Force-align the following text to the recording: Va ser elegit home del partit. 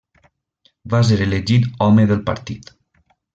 Va 0.93 1.01
ser 1.09 1.17
elegit 1.25 1.67
home 1.89 2.07
del 2.13 2.25
partit. 2.31 2.73